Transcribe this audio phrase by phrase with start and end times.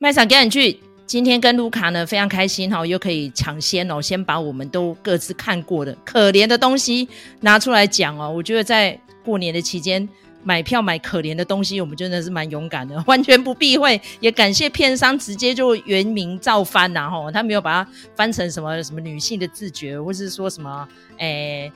[0.00, 0.78] 卖场赶紧去！
[1.06, 7.08] 今天跟卢卡呢非常开心哈，又可以抢先哦，先把我们都各自看过的可怜的东西
[7.40, 8.30] 拿出来讲哦。
[8.30, 10.08] 我觉得在过年的期间
[10.44, 14.00] 买票买可怜的东西，我们真的是蛮勇敢的，完全不避讳。
[14.20, 21.72] 也感谢片商直接就原名照翻呐哈，他没有把它翻成什么什么女性的自觉，或是说什么诶。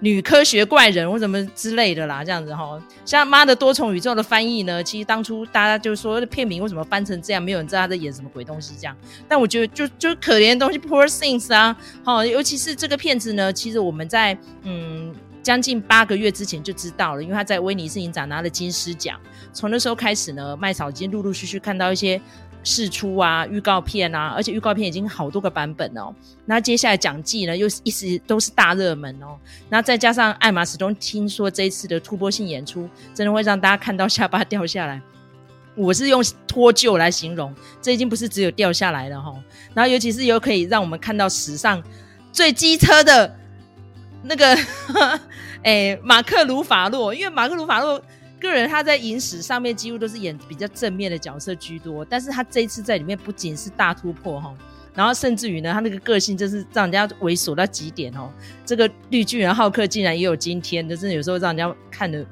[0.00, 8.94] 女科学怪人或什么之类的啦，这样子哈，像《妈的多重宇宙》的翻译呢，其实当初大家就说片名为什么翻成这样，没有人知道他在演什么鬼东西这样。
[9.26, 19.18] 但我觉得就就可怜的东西，Poor Things 啊，好，尤其是这个片子呢，其实我们在嗯将近八个月之前就知道了，因为他在威尼斯影展拿了金狮奖，
[19.52, 22.20] 从那时候开始呢，麦嫂已经陆陆续续看到一些。
[22.64, 26.12] 试出啊，预告片啊，而且预告片已经好多个版本哦。
[26.46, 29.38] 那接下来讲季呢，又一直都是大热门哦。
[29.68, 35.00] 那再加上艾玛史东，听说这一次的突破性演出，真的会让大家看到下巴掉下来。
[35.76, 39.36] 我是用脱臼来形容，这已经不是只有掉下来了哈、哦。
[39.74, 41.82] 然后尤其是有可以让我们看到史上
[42.32, 43.36] 最机车的
[44.22, 44.58] 那个，
[45.62, 48.00] 哎，马克鲁法洛，因为马克鲁法洛。
[48.40, 54.54] 个人他在影史上面几乎都是演比较正面的角色居多，但是他这一次在里面不仅是大突破哈，
[54.94, 58.30] 然后甚至于呢，他那个个性真是让人家猥琐到极点哦。
[58.66, 62.24] 这个绿巨人浩克竟然也有今天就，真的有时候让人家看的。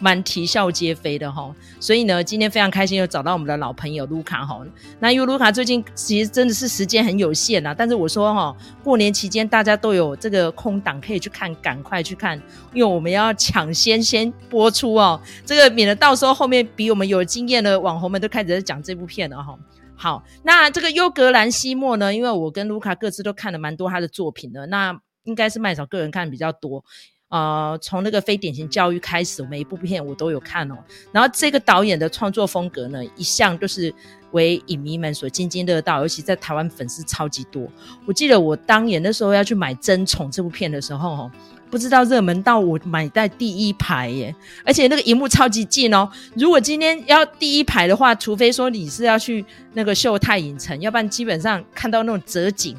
[0.00, 4.60] 蛮啼笑皆非的哈，所以呢，今天非常开心又找到我们的老朋友卢卡哈。
[4.98, 12.40] 那因为卢卡最近其实真的是时间很有限啊，但是我说哈，过年期间大家都有这个空档可以去看，赶快去看，
[12.72, 19.58] 因为我们要抢先先播出哦，这个免得到时候后面比我们有经验的网红们都开始在讲这部片了哈。
[19.96, 26.82] 好，那这个优格兰西莫呢，因为我跟卢卡各自都看了蛮多他的作品的，那应该是麦嫂个人看比较多。
[27.30, 30.76] 呃，从那个非典型教育开始，每一部片我都有看哦。
[31.12, 33.94] 然后这个导演的创作风格呢，一向都是
[34.32, 37.68] 为影迷们所津津乐道，尤其在台湾粉丝超级多。
[38.04, 41.30] 我记得我当年那时候要去买《争宠》这部片的时候，哦，
[41.70, 46.10] 不知道热门到我买在第一排耶，而且那个荧幕超级近哦。
[46.34, 52.76] 如果今天要第一排的话，除非说你是要去那个秀泰影城，要不然基本上看到那种折景。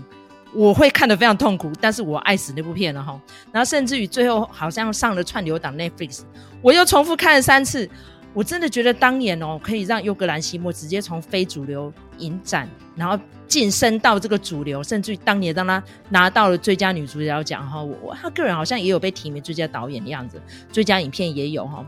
[0.53, 3.19] 我会看得非常痛苦，但是我爱死那部片了哈。
[3.51, 6.21] 然后甚至于最后好像上了串流档 Netflix，
[6.61, 7.89] 我又重复看了三次。
[8.33, 17.81] 我真的觉得当年哦，可以让优格兰西莫直接从非主流影展，然后晋升到这个主流，甚至于当年让他拿到了最佳女主角奖哈。
[17.83, 20.41] 我他个人好像也有被提名最佳导演的样子，
[20.71, 21.85] 最佳影片也有哈。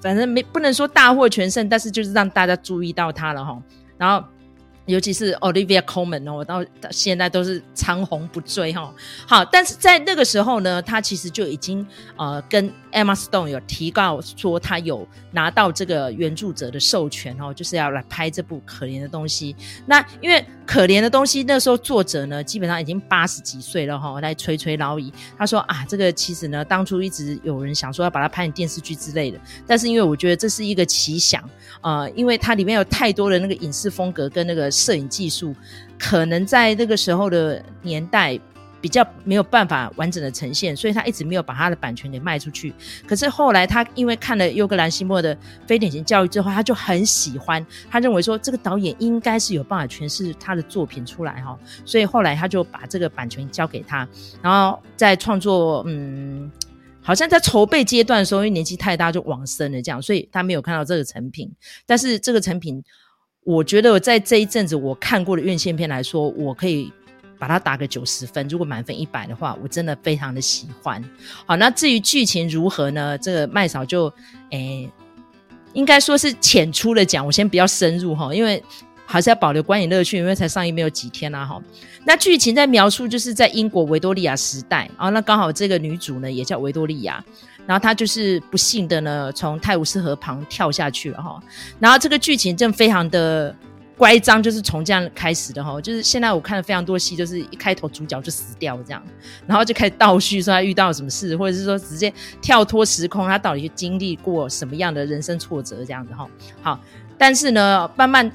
[0.00, 3.62] 反正没不能说大获全胜，但是就是让大家注意到他了哈。
[3.96, 4.26] 然后。
[4.86, 8.92] 尤其是 Olivia Coleman 哦，到到现在都是长红不追哈。
[9.26, 11.86] 好，但是在那个时候呢，他其实就已经
[12.16, 19.56] 呃跟 Emma Stone 有提告说，他有拿到这个原著者的授权哦，就是要来拍这部可怜的东西。
[19.86, 25.12] 那因为可怜的东西那时候作者呢，基本上已经八十几岁了哈，来垂垂老矣。
[25.36, 31.42] 他说啊，这个其实呢，当初一直有人想说要把它拍成电视剧之类的，但是因为我觉得这是一个奇想
[31.80, 34.70] 啊、呃，因为它里面有太多的那个影视风格跟那个。
[34.84, 35.54] 摄影技术
[35.98, 38.38] 可能在那个时候的年代
[38.84, 42.70] 比较没有办法完整的呈现，所以他一直没有把他的版权给卖出去。
[43.06, 45.34] 可是后来他因为看了尤格兰西莫的
[45.66, 54.06] 非典型教育之后，他就很喜欢，他认为说这个导演应该是有办法诠释他的作品出来哈，所以后来他就把这个版权交给他，
[54.42, 56.52] 然后在创作，嗯，
[57.00, 61.50] 好像在筹备阶段的时候，因为年纪太大就往生了这样，所以他没有看到这个成品。
[61.86, 62.84] 但是这个成品。
[63.46, 66.90] 我觉得我在这一阵子我看过的院线片来说，我可以
[67.38, 68.46] 把它打个九十分。
[68.48, 71.02] 如果满分一百的话，我真的非常的喜欢。
[71.46, 73.16] 好，那至于剧情如何呢？
[73.18, 74.12] 这个麦嫂就
[74.50, 74.90] 诶，
[75.72, 78.62] 应该说是浅出的讲，我先不要深入哈，因为
[79.06, 81.60] 还是要保留观影乐趣，因为才上映没有几天啦哈。
[82.04, 87.24] 那剧情在描述就是在英国维多利亚时代，啊那刚好这个女主呢也叫维多利亚。
[87.66, 91.40] 然后他就是不幸的呢，从泰晤士河旁跳下去了哈。
[91.80, 93.56] 然后这个剧情正非常的
[93.96, 95.80] 乖张，就是从这样开始的哈。
[95.80, 99.02] 就是现在我看了非常多戏，就是一开头主角就死掉这样，
[99.46, 102.12] 然后就开始倒叙说他遇到了什么事，或者是说直接
[102.42, 106.28] 跳脱时空，他到底经历过什么样的人生挫折这样子哈。
[106.62, 106.80] 好，
[107.16, 108.30] 但是呢，慢慢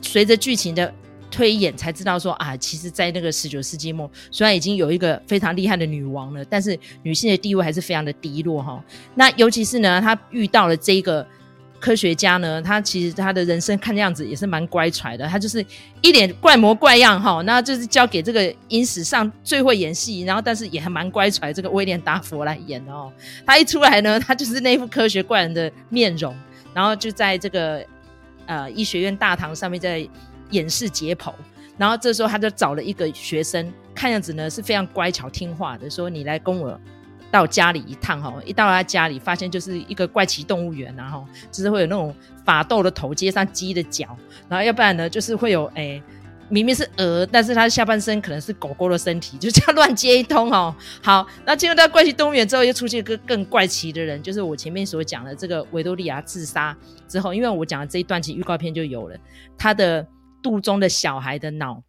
[0.00, 0.92] 随着剧情的。
[1.30, 8.82] 推演才知道说啊，其实，在那个十九世纪末，虽然已经有一个非常厉害的女王了，但是女性的地位还是非常的低落哈。
[9.14, 11.24] 那尤其是呢，她遇到了这个
[11.80, 15.64] 科学家呢，他其实他的人生看样子也是蛮乖舛的，他就是
[16.02, 17.42] 一脸怪模怪样哈。
[17.42, 23.12] 那就是交给这个影史上最会演戏，然后但是也还蛮乖舛这个威廉达佛来演的哦。
[23.46, 26.36] 他一出来呢，他就是那副科学怪人的面容，
[26.74, 27.84] 然后就在这个。
[28.48, 30.08] 呃医学院大堂上面在
[30.52, 31.34] 演示解剖，
[31.76, 36.80] 然后这时候他就找了一个学生，看样子呢是非常乖巧听话的，说你来跟我
[37.30, 42.14] 到家里一趟哈，一到他家里发现就是一个怪奇动物园，然后就是会有那种
[42.44, 44.16] 法斗的头接上鸡的脚，
[44.48, 46.02] 然后要不然呢就是会有诶。
[46.50, 50.74] 明明是鹅，但是它下半身可能是狗狗的身体，就这样乱接一通哦。
[51.04, 56.74] 好，那进入到怪奇动物园之后，又出现一个更怪奇的人，就是我前面所讲的这个维多利亚自杀
[57.06, 59.16] 之后，因为我讲的这一段其实预告片就有了，
[59.58, 60.06] 他的
[60.42, 61.82] 肚中的小孩的脑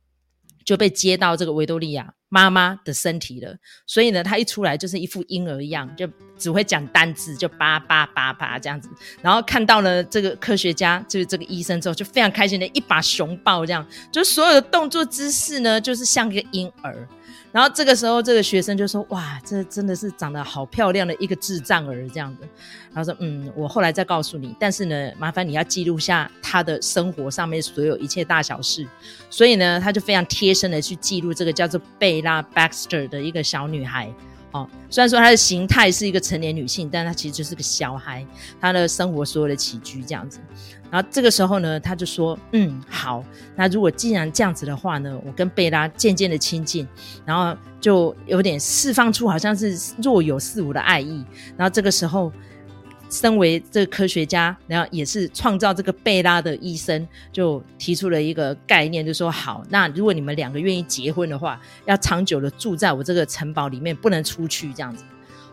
[0.65, 3.55] 就被接到这个维多利亚妈妈的身体了，
[3.85, 8.87] 所以呢，他一出来就是一副婴儿一样，就只会讲单字，就叭叭叭叭这样子。
[9.21, 17.07] 然后看到了这个科学家，就是这个医生之后，就非常开心的一把熊抱，这样，就所有的动作姿势呢，就是像一个婴儿。
[17.51, 22.43] 然后这个时候，这个学生就说：“哇，这真的是长得好漂亮的一个智障儿这样子。”
[22.93, 28.87] 然后说：“嗯，我后来再告诉你，但是呢，麻烦你要记录下他的生活上面所有一切大小事。”
[29.31, 34.13] 所以呢，他就非常贴身的去记录这个叫做贝拉 ·baxter 的一个小女孩。
[34.51, 38.25] 哦，虽然说她的形态是一个成年女性，但她其实就是个小孩，
[38.59, 40.39] 她的生活所有的起居这样子。
[40.91, 43.23] 然后这个时候呢，他就说：“嗯，好，
[43.55, 46.87] 那如果既然这样子的话呢，我跟贝拉渐渐的亲近，
[47.25, 51.23] 然后就有点释放出好像是若有似无的爱意。
[51.55, 52.31] 然后这个时候，
[53.09, 65.03] 身为这个科学家，然后也是创造这个贝拉的医生，就提出了一个概念，就说：好，那如果你们两个愿意结婚的话，要长久的住在我这个城堡里面，不能出去这样子。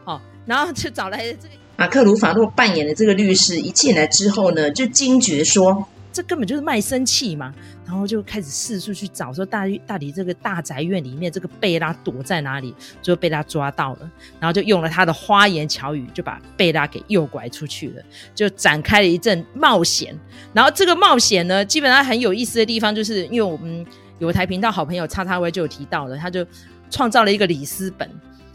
[0.04, 18.02] 好，然后就找来这个。”马克·鲁法洛扮演的这个律师一进来之后呢，就惊觉说，这根本就是卖身契嘛，然后就开始四处去找，说大到底这个大宅院里面这个贝拉躲在哪里，最后被他抓到了，然后就用了他的花言巧语，就把贝拉给诱拐出去了，
[18.34, 20.18] 就展开了一阵冒险。
[20.54, 23.84] 然后这个冒险呢，基本上很有意思的地方，就是因为我们
[24.18, 26.46] 有台频道好朋友叉叉威就有提到了，他就
[26.90, 28.10] 创造了一个里斯本。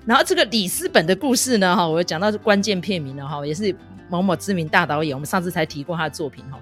[0.06, 3.74] 然后这个里斯本的故事呢，哈，我讲到是关键片名了哈，也是
[4.10, 6.60] 某某知名大导演，我们上次才提过他的作品哈。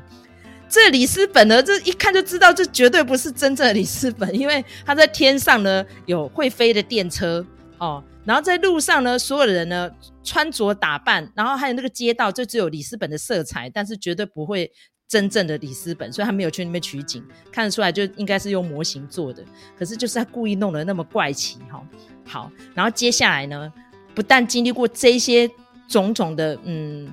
[0.67, 7.43] 这里斯本呢，这一看就知道，这绝对不是真正的里斯本，因为他在天上呢有会飞的电车
[7.79, 9.89] 哦，然后在路上呢，所有的人呢
[10.23, 14.71] 穿着打扮，然后还有那个街道就只有里斯本的色彩，但是绝对不会
[15.09, 17.21] 真正的里斯本，所以他没有去那边取景，
[17.51, 19.43] 看得出来就应该是用模型做的，
[19.75, 21.83] 可是就是他故意弄得那么怪奇哈。
[22.25, 23.73] 好，然后接下来呢，
[24.13, 25.49] 不但经历过这些
[25.87, 27.11] 种种的嗯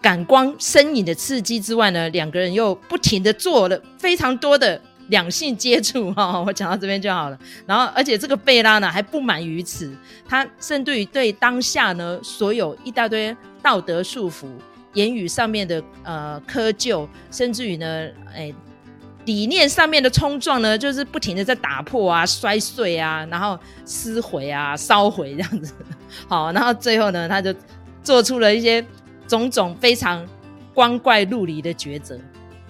[0.00, 7.38] 感官身影的刺激之外呢，两个人又不停的做了非常多的两性接触哈、 我讲到这边就好了。
[7.66, 9.96] 然后，而且这个贝拉呢还不满于此，
[10.28, 14.48] 他甚至于对当下呢所有一大堆道德束缚、
[14.94, 18.52] 言语上面的呃窠臼，甚至于呢，哎。
[19.24, 25.74] 理念上面的冲撞呢，就是不停的在打破啊、摔碎啊，然后撕毁啊、烧毁这样子。
[26.26, 27.54] 好，然后最后呢，他就
[28.02, 28.82] 做出了一些
[29.26, 30.26] 种种非常
[30.72, 32.18] 光怪陆离的抉择。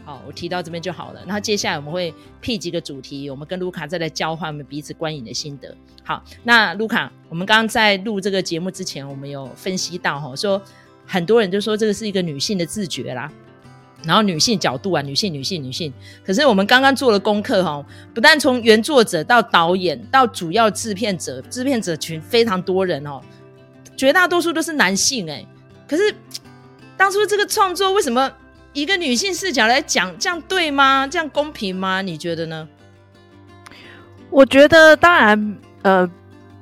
[0.05, 1.21] 好，我提到这边就好了。
[1.27, 5.73] 然后接下来我们会辟几个主题，我们跟卢卡再来交换我们彼此观影的心得。
[6.03, 10.61] 好，那卢卡，我们刚刚在录这个节目之前，我们有分析到哈，说
[11.09, 13.29] 很多人就说这个是一个女性的自觉啦。
[14.05, 15.93] 然后女性角度啊，女性、女性、女性。
[16.25, 17.85] 可是我们刚刚做了功课哈，
[18.15, 23.21] 不但从原作者到导演到主要制片者，制片者群非常多人哦，
[23.97, 25.45] 绝大多数都是男性哎。
[25.89, 26.15] 可是
[26.97, 28.31] 当初这个创作为什么
[28.73, 31.09] 一个女性视角来讲，这样对吗？
[31.11, 32.01] 这样公平吗？
[32.01, 32.69] 你觉得呢？
[34.31, 36.09] 我觉得当然，呃。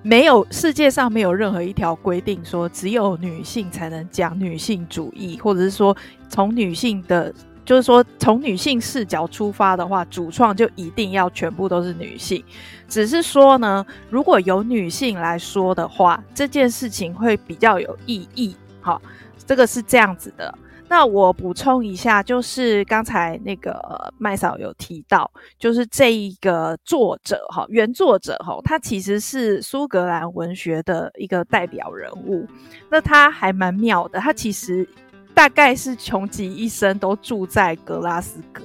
[0.06, 5.96] 没有，世界上没有任何一条规定说只有女性才能讲女性主义，或者是说
[6.28, 7.34] 从女性的，
[7.64, 12.44] 就是说从女性视角出发的话，主创就一定要全部都是女性。
[12.86, 18.54] 只是说呢，如果由女性来说的话，这件事情会比较有意义。
[18.80, 19.02] 好，
[19.44, 20.56] 这个是这样子的。
[20.88, 25.28] 那我补充一下，就是刚才那个麦嫂有提到，
[25.58, 32.46] 就是这一个作者哈，原作者哈，他其实是苏格兰文学的一个代表人物。
[32.88, 34.88] 那他还蛮妙的，他其实
[35.34, 38.62] 大概是穷极一生都住在格拉斯哥。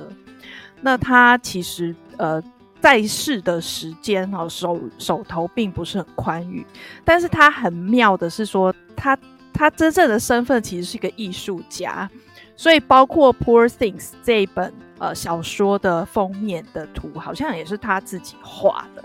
[0.79, 2.41] 那他其实呃
[2.79, 6.63] 在世的时间哈手手头并不是很宽裕，
[7.03, 9.17] 但是他很妙的是说他。
[9.53, 12.10] 他真正的身份其实是一个艺术家，
[12.55, 19.03] 所以包括《Poor Things》这一本呃小说的封面的图，好像也是他自己画的。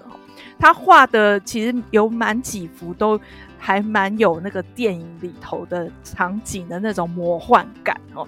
[0.58, 3.20] 他画的其实有蛮几幅都
[3.58, 8.26] 还蛮有那个电影里头的场景的那种魔幻感哦。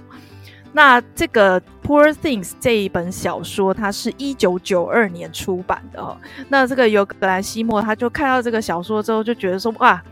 [0.71, 6.15] 那这个《Poor Things》这一本小说，它是一九九二年出版的哦。
[6.51, 10.03] 那这个尤格兰西莫他就看到这个小说之后，就觉得说哇，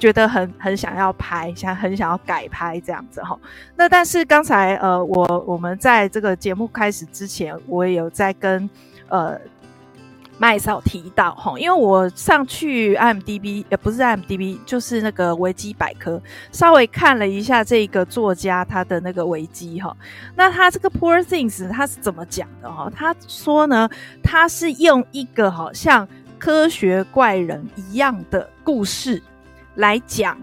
[0.00, 3.38] 觉得很很想要拍，想很想要改拍这样子哈。
[3.76, 8.68] 那但是刚才呃，我我们在这个节目开始之前，我也有在跟
[9.08, 9.38] 呃。
[10.42, 16.18] 麦嫂提到哈，因为我上去 IMDB 也不是 IMDB，就是那个维基百科，
[16.50, 19.94] 稍微看了一下这个作家他的那个维基哈。
[20.34, 22.90] 那他这个 Poor Things 他是怎么讲的哈？
[22.96, 23.86] 他说呢，
[24.22, 29.22] 他是用一个好像科学怪人一样的故事
[29.76, 30.38] 来讲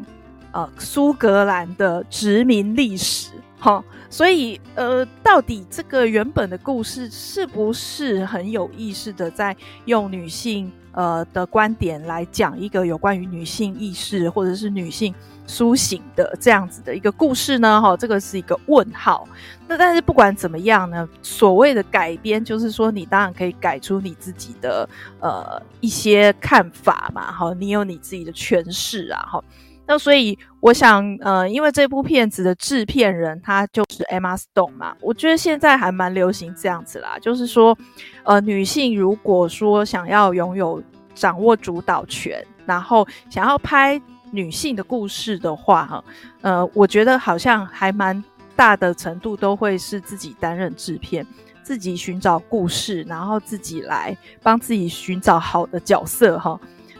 [0.51, 3.29] 呃苏格兰的殖民历史
[3.59, 3.83] 哈。
[4.09, 15.13] 所以，呃，到底这个原本的故事是不是很有意识的在用女性呃的观点来讲一个有关于女性意识或者是女性
[15.45, 17.79] 苏醒的这样子的一个故事呢？
[17.79, 19.27] 哈，这个是一个问号。
[19.67, 24.89] 那但是不管怎么样呢，所谓的改编就是说，你当然可以改出你自己的
[25.19, 29.43] 呃一些看法嘛，哈，你有你自己的诠释啊，哈。
[29.87, 37.75] 那所以我想，呃，因为这部片子的制片人他就是 Emma Stone 嘛，我觉得现在还蛮流行这样子啦，就是说，
[38.23, 40.83] 呃，女性如果说想要拥有
[41.15, 46.03] 掌握主导权，然后想要拍女性的故事的话，哈，
[46.41, 48.21] 呃，我觉得好像还蛮
[48.57, 51.25] 大的程度都会是自己担任制片，
[51.63, 56.59] 自己寻找故事，然后自己来帮自己寻找好的角色，哈。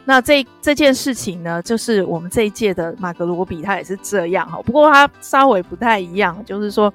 [0.10, 4.62] 那这这件事情呢，就是我们这一届的马格罗比，他也是这样哈。
[4.62, 6.92] 不过他稍微不太一样，就是说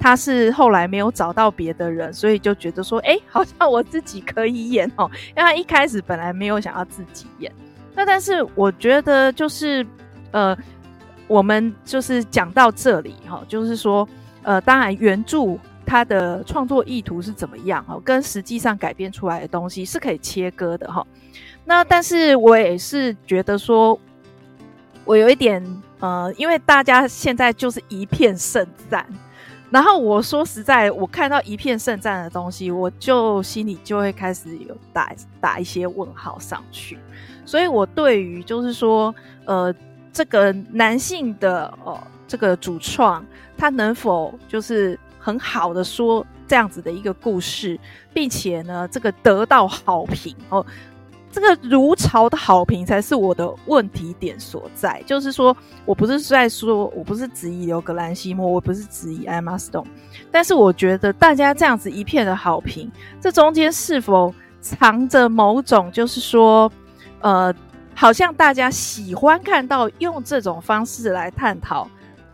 [0.00, 5.08] 他是后来没有找到别的人，所以就觉得说，哎，好像我自己可以演哦。
[5.28, 7.52] 因为他一开始本来没有想要自己演。
[7.94, 9.86] 那但是我觉得就是
[10.32, 10.58] 呃，
[11.28, 14.08] 我们就是讲到这里哈，就是说
[14.42, 15.56] 呃，当然原著
[15.86, 21.06] 它的创作意图是怎么样哈，跟实际上改编出来的东西是可以切割的哈。
[21.68, 23.98] 那但是我也是觉得说，
[25.04, 25.62] 我有一点
[25.98, 29.04] 呃，因为大家现在就是一片盛赞，
[29.68, 36.96] 然后我说实在，我看到一片盛赞的东西，我就心里就会开始有打打一些问号上去。
[37.44, 39.12] 所以我对于就是说，
[39.44, 39.74] 呃，
[40.12, 43.26] 这个男性的哦，这个主创
[43.58, 47.76] 他能否就是很好的说这样子的一个故事，
[48.14, 50.64] 并且呢，这个得到好评哦。
[51.36, 59.86] 这个如潮的好评才是我的问题点所在，就是说我不是在说，我不是质疑刘格兰西莫，我不是质疑艾玛斯东，
[60.30, 62.90] 但是我觉得大家这样子一片的好评，
[63.20, 66.72] 这中间是否藏着某种，就是说，
[67.20, 67.54] 呃，
[67.94, 71.86] 好像大家喜欢看到用这种方式来探讨，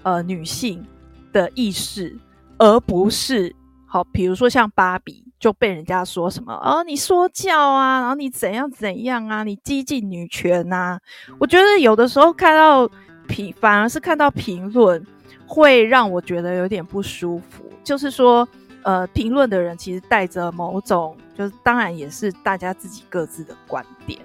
[0.05, 0.87] 呃，女性
[1.33, 2.17] 的意识，
[2.57, 3.53] 而不是
[3.85, 5.25] 好，比如说像芭比。
[5.43, 11.01] 就被人家说什么哦，你说教啊，然后你怎样怎样啊，你激进女权、啊？
[11.41, 12.89] 我觉得有的时候看到
[13.27, 15.05] 评，反而是看到评论，
[15.45, 17.65] 会让我觉得有点不舒服。
[17.83, 18.49] 就是说，
[18.85, 24.21] 呃，评论的人其实带着某种，就是当然也是大家自己各自的观点。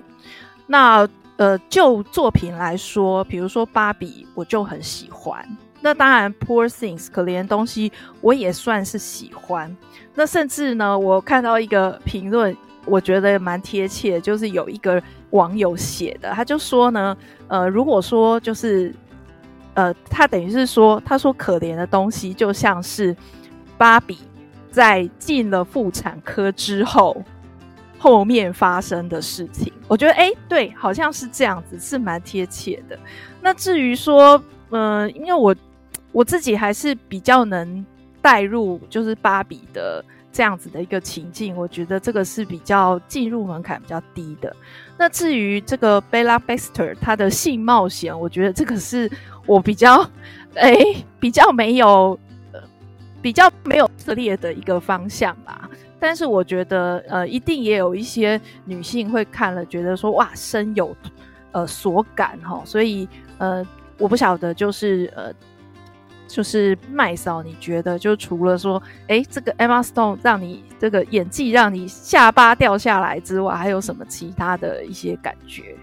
[0.68, 5.44] 那呃，就作品来说，比如说芭比，我就很喜欢。
[5.80, 9.76] 那当然，Poor Things 可怜东西，我也算是喜欢。
[10.16, 17.16] 那甚至呢，我看到一个评论，我觉得蛮贴切，就是有一个网友写的，他就说呢，
[17.48, 18.92] 呃，如果说就是，
[19.76, 23.16] 呃，他等于是说，他说可怜的东西就像是
[23.78, 24.18] 芭比
[24.72, 27.24] 在进了妇产科之后
[28.00, 29.72] 后面发生的事情。
[29.88, 32.98] 我觉得，哎，对，好像是这样子，是蛮贴切的。
[33.40, 35.56] 那至于说，嗯、呃，因为我。
[36.18, 37.86] 我自己还是比较能
[38.24, 44.52] 带入，就是芭比的这样子的一个情境，我觉得这个是比较进入门槛比较低的。
[44.98, 49.08] 那至于这个 Bella Baxter 她的性冒险，我觉得这个是
[49.46, 50.10] 我比较
[50.56, 50.76] 哎、
[51.20, 52.20] 比较没有
[53.22, 55.70] 比较没有涉猎的一个方向吧。
[56.00, 60.98] 但是我觉得呃一定也有一些女性会看了觉得说哇深有
[61.52, 63.08] 呃所感哈，所以
[63.38, 63.64] 呃
[64.00, 65.32] 我不晓得就是呃。
[66.28, 75.76] 就是麦嫂，你觉得就除了说，哎，这个 Emma Stone 让你这个演技让你下巴掉下来之外，还有什么其他的一些感觉？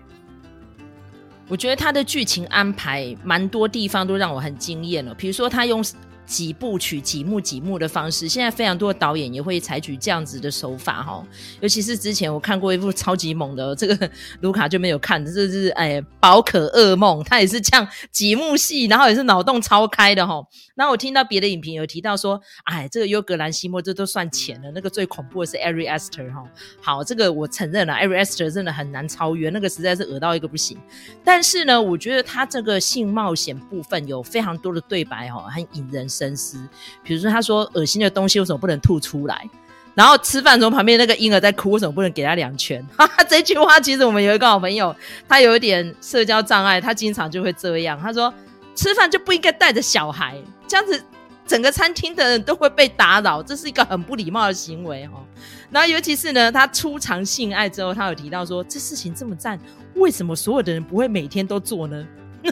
[1.48, 5.14] 我觉得他的剧情安排蛮多地方都让我很惊艳了。
[5.14, 5.84] 比如说，他用
[6.26, 11.24] 几部曲几幕几幕的方式，现在非常多的导演也会采取这样子的手法哈。
[11.60, 20.42] 尤其是之前我看过一部超级猛的，这个卢卡就没有看，这是哎宝可噩梦，他也是这样几幕戏，然后也是脑洞超开的哈。
[20.74, 26.42] 然后我听到别的影评有提到说，哎，这个优格兰西莫这都算浅了，那个最恐怖的是 Ari Aster 哈。
[26.80, 30.78] 好，这个我承认了，Ari Aster 真的很难超越，那个实在是恶到一个不行。
[31.22, 36.58] 但是呢，我觉得他这个性冒险部分有非常多的对白哈，很引人深思，
[37.02, 39.48] 比如说他说恶心的东西为什么不能吐出来？
[39.94, 42.84] 然后吃饭的时候旁边那个婴儿在哭，为什么不能给他两拳？
[42.98, 44.94] 哈哈，这句话其实我们有一个好朋友，
[45.28, 47.96] 他有一点社交障碍，他经常就会这样。
[48.00, 48.32] 他说
[48.74, 51.00] 吃饭就不应该带着小孩，这样子
[51.46, 55.22] 整个餐厅的人都会被打扰，这是一个很不礼貌的行为哦。
[55.70, 59.56] 然后尤其是呢，他初尝性爱之后，他有提到说这事情这么赞，
[59.94, 62.04] 为什么所有的人不会每天都做呢？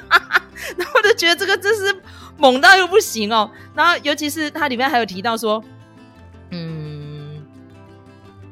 [0.08, 0.42] 哈哈，
[0.76, 1.94] 然后我就觉得这个真是。
[2.38, 5.62] 猛到又不行哦，然后尤其是它里面还有提到说，
[6.50, 7.40] 嗯，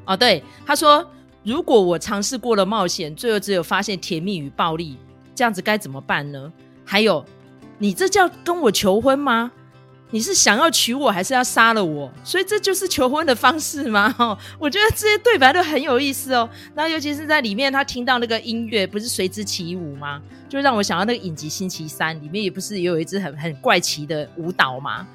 [0.04, 1.04] 哦，对，他说
[1.42, 4.96] 如果我尝试过了冒险，最后只有发现甜蜜与暴力，
[5.34, 6.52] 这样子该怎么办呢？
[6.84, 7.24] 还有，
[7.78, 9.50] 你这叫跟我求婚吗？
[10.12, 12.12] 你是想要娶我，还是要杀了我？
[12.24, 14.12] 所以这就是求婚的方式吗？
[14.18, 16.48] 哦，我觉得这些对白都很有意思哦。
[16.74, 20.20] 然后尤其是在里面，他听到那个音乐不是随之起舞吗？
[20.48, 25.06] 就让我想到那个影集《星期三》里面也不是也有一支很很怪奇的舞蹈吗？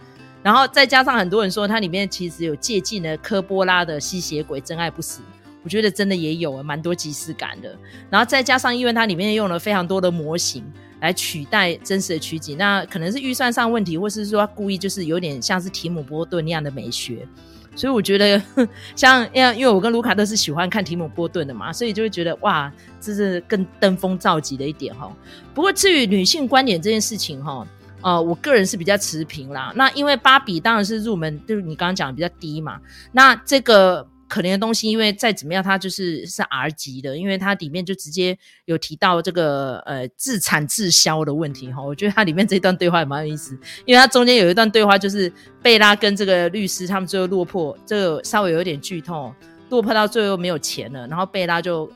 [0.42, 5.20] 然后再加上很多人说它里面其实有借鉴了科波拉的《吸血鬼真爱不死》，
[5.64, 7.78] 我觉得真的也有蛮多即视感的。
[8.10, 10.64] 然后再加上因为它里面用了非常多的模型。
[11.06, 17.28] 来取代真实的取景，那可能是预算上问题，或是说故意就是有点像是提姆波顿那样的美学，
[17.76, 18.42] 所以我觉得
[18.96, 25.16] 像因为我跟卢卡都是喜欢看提姆波顿的嘛，所以就会觉得哇，这是更登峰造极的一点哈。
[25.54, 27.68] 不过至于女性观点这件事情哈，
[28.02, 29.72] 呃，我个人是比较持平啦。
[29.76, 32.80] 那因为芭比当然是入门，就是你刚刚讲的比较低嘛，
[33.12, 34.08] 那这个。
[34.28, 41.82] 可怜的东西，因为再怎么样，它就是是 R 级的，因为它里面就直接有提到这个呃自产自销的问题哈。
[41.82, 49.34] 我觉得它里面这一段对话也蛮有意思，因为它中间有一段对话，就是贝拉跟这个律师他们最后落魄，这个稍微有点剧痛，
[49.70, 51.92] 落魄到最后没有钱了，然后贝拉就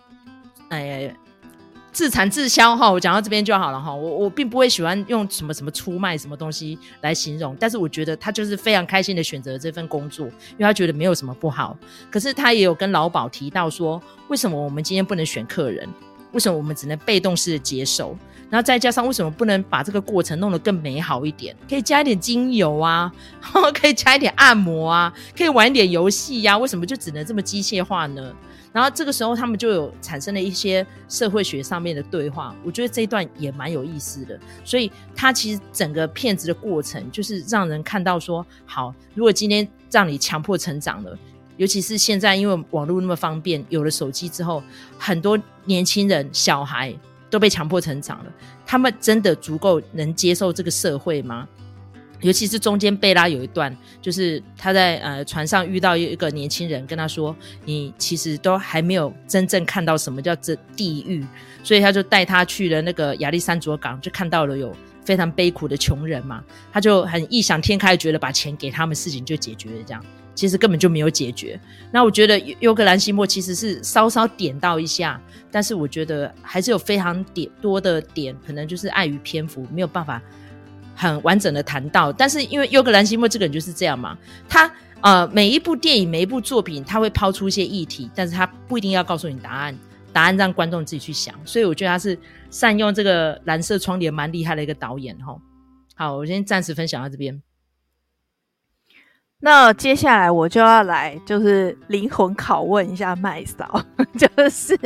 [0.70, 1.16] 哎。
[1.92, 3.94] 自产自销哈，我讲到这边就好了哈。
[3.94, 11.78] 我我并不会喜欢用什么什么出卖什么东西来形容，但是我觉得他就是非常开心的选择这份工作，因为他觉得没有什么不好。
[12.12, 15.88] 可是他也有跟老鸨提到说，为什么我们今天不能选客人？
[16.32, 18.16] 为什么我们只能被动式的接受？
[18.52, 21.56] 然后再加上为什么不能把这个过程弄得更美好一点？
[21.68, 23.12] 可以加一点精油啊，
[23.74, 26.58] 可以加一点按摩啊，可以玩一点游戏呀？
[26.58, 28.34] 为什么就只能这么机械化呢？
[28.72, 34.40] 然后这个时候，他们就有产生了一些社会学上面的对话，我觉得这一段也蛮有意思的。
[34.64, 41.18] 所以，他其实整个骗子的过程，就是让人看到说，好，如果今天让你强迫成长了，
[41.58, 44.62] 尤其是现在因为网络那么方便，有了手机之后，
[44.98, 46.96] 很多年轻人、小孩
[47.30, 48.32] 都被强迫成长了，
[48.66, 51.48] 他们真的足够能接受这个社会吗？
[52.22, 61.26] 尤其是中间贝拉有一段，就是他在呃船上遇到一个年轻人，跟他说：“你其实都还没有真正看到什么叫这地狱。”
[61.64, 66.44] 所以他就带他去了那个亚历山卓港，就看到了有非常悲苦的穷人嘛。
[66.72, 69.84] 他就很异想天开，觉得把钱给他们，事情就解决了。
[69.86, 70.04] 这样
[70.36, 71.60] 其实根本就没有解决。
[71.92, 80.22] 那我觉得尤格兰西莫其实是稍稍点到一下，但是我觉得还是有非常点多的点，可能就是碍于篇幅，没有办法。
[81.02, 84.18] 很完整的谈到，但是因为优格兰西莫这个人就是这样嘛，
[84.50, 89.74] 他呃每一部电影每一部作品他会抛出一些议题，但是他不一定要告诉你答案，
[90.12, 95.38] 答案让观众自己去想，所以我觉得他是善用这个蓝色窗帘蛮厉害的一个导演哈。
[95.96, 97.42] 好，我先暂时分享到这边。
[99.40, 103.82] 那接下来我就要来就是灵魂拷问一下麦嫂，
[104.20, 104.78] 就是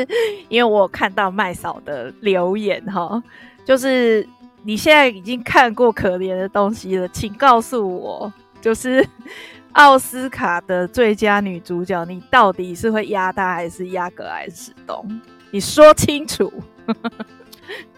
[0.47, 3.23] 因为我看到麦嫂的留言哈，
[3.65, 4.27] 就是。
[4.63, 9.05] 你现在已经看过可怜的东西了，请告诉我，就是
[9.73, 15.21] 奥斯卡的最佳女主角，你到底是会压她还是压格莱史东？
[15.51, 16.51] 你说清楚。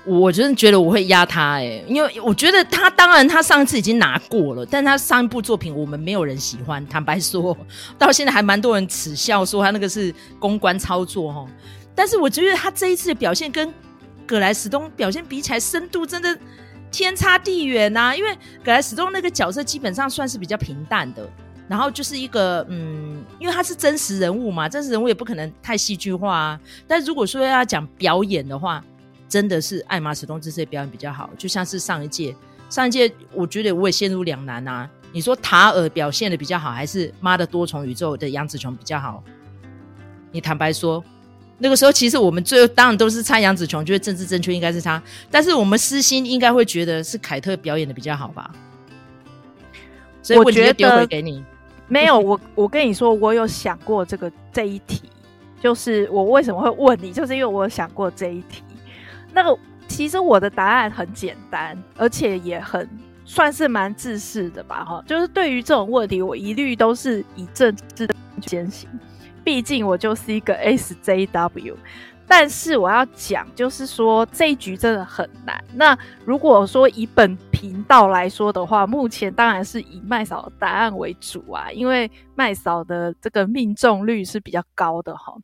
[0.05, 7.55] 我真的觉得我会压她哎、因为我觉得她当然她上一次已经拿过了，但她上一部作品我们没有人喜欢，坦白说，
[7.97, 11.47] 到现在还蛮多人耻笑说她那个是公关操作齁。
[11.95, 13.73] 但是我觉得她这一次的表现跟
[14.25, 16.37] 葛莱史东表现比起来，深度真的
[16.91, 18.15] 天差地远呐、啊！
[18.15, 21.29] 因为葛莱史东那个角色基本上算是比较平淡的，
[21.67, 26.59] 然后就是一个嗯，因为他是真实人物嘛，真实人物也不可能太戏剧化啊。
[26.87, 28.83] 但如果说要讲表演的话，
[29.27, 32.35] 真的是艾玛史东这些表演比较好，就像是上一届，
[32.69, 34.89] 上一届我觉得我也陷入两难啊。
[35.11, 39.23] 你说塔尔表现的比较好，还是妈的多重宇宙的杨紫琼比较好？
[40.31, 41.03] 你坦白说，
[41.57, 48.51] 那个时候其实我们最后当然都是猜杨紫琼，觉得政治正确应该是她，但是我们私心应该会觉得是凯特表演的比较好吧？
[50.21, 51.43] 所以我觉得丢回给你。
[51.87, 55.03] 没有，我我跟你说，我有想过这个这一题，
[55.61, 58.63] 就是我为什么会问你，就是因为我有想过这一题。
[59.31, 59.55] 那个
[59.87, 62.89] 其实我的答案很简单，而且也很
[63.23, 68.15] 算是蛮自私的吧，哈，就是对于这种问题，我一律都是以政治的
[68.47, 68.89] 先行，
[69.45, 71.75] 毕竟我就是一个 SJW。
[72.27, 75.63] 但是我要讲，就是说这一局真的很难。
[75.75, 85.35] 那如果说以本频道来说的话，目前当然是以麦嫂的答案为主啊，因为麦嫂的这个命中率是比较高的哈。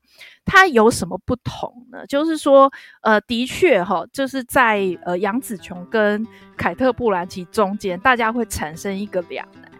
[0.43, 2.03] 它有什么不同呢？
[2.07, 6.25] 就是说，呃，的确哈，就是在呃杨紫琼跟
[6.57, 9.70] 凯特·布兰奇中间，大家会产生一个两难。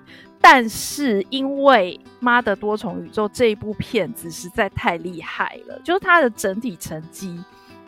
[0.42, 7.40] 但是因为《妈的多重宇宙》这一部片子实在太厉害了，就是它的整体成绩，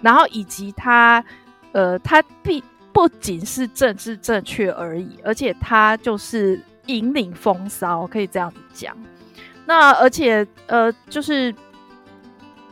[0.02, 1.24] 然后以及它，
[1.72, 2.63] 呃，它必
[2.94, 8.96] 不仅是政治正确而已，而且它就是引领风骚，可以这样子讲。
[9.66, 11.54] 那而且呃，就是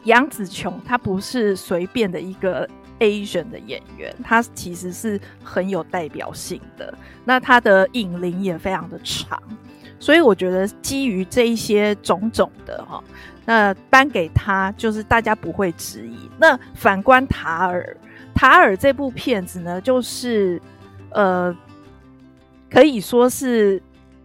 [0.04, 6.94] 杨紫琼，她不是随便的一个 Asian 的演员，她其实是很有代表性的。
[7.26, 9.42] 那她的影龄也非常的长。
[10.02, 13.02] 所以我觉得基于这一些种种的哈，
[13.46, 16.28] 那颁给他就是大家不会质疑。
[16.40, 17.96] 那反观塔尔，
[18.34, 20.60] 塔尔这部片子呢，就是
[21.12, 21.56] 呃，
[22.68, 23.80] 可以说是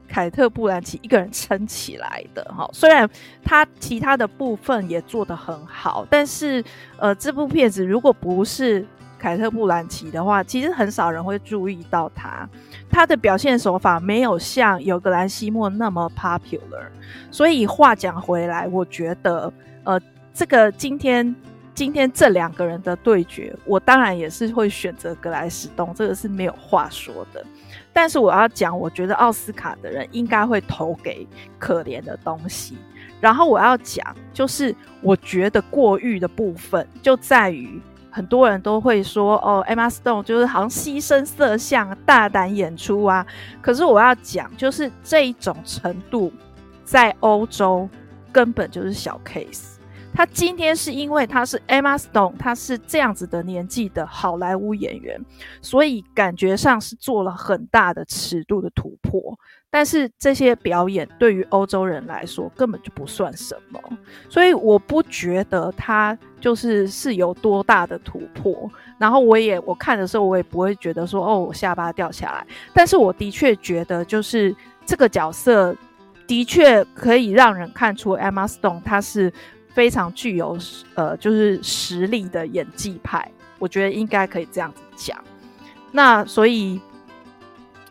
[0.08, 2.66] 凯特·布兰奇一个人撑起来的哈。
[2.72, 3.06] 虽然
[3.44, 6.64] 他其他的部分也做得很好，但是
[6.96, 8.86] 呃，这部片子如果不是
[9.18, 12.48] 凯特·布兰奇的话，其实很少人会注意到他。
[12.90, 16.86] 他的表现手法没有像尤格兰西莫那么 popular。
[17.30, 19.52] 所以话讲回来，我觉得，
[19.84, 20.00] 呃，
[20.32, 21.34] 这个今天
[21.74, 27.44] 今天这两个人的对决，我当然也是会选择格莱史东，这个是没有话说的。
[27.92, 31.26] 但是我要讲，我觉得奥斯卡的人应该会投给
[31.58, 32.76] 可怜的东西。
[33.20, 37.80] 然后我要讲，就是我觉得过誉的部分就在于。
[38.16, 43.26] 很多人都会说哦，Emma Stone 就是好像牺牲色相，大胆演出啊。
[43.60, 46.32] 可是我要讲，就是这一种程度，
[46.82, 47.86] 在欧洲
[48.32, 49.74] 根本就是小 case。
[50.14, 55.22] 他今天是因为他是 Emma Stone，他是这样子的年纪的好莱坞演员，
[55.60, 59.38] 所以感觉上是做了很大的尺度的突破。
[59.68, 63.78] 但是这些表演对于欧洲人来说根本就不算什么，
[64.30, 68.70] 所以我不觉得他就是是有多大的突破。
[68.98, 72.46] 然后我也我看的时候，我也不会觉得说哦，我下巴掉下来。
[72.72, 74.54] 但是我的确觉得，就是
[74.86, 75.74] 这个角色
[76.24, 79.32] 的确可以让人看出 Emma Stone 她是。
[79.76, 80.56] 非常具有
[80.94, 85.22] 呃，就是实力的演技派，我觉得应该可以这样子讲。
[85.92, 86.80] 那所以，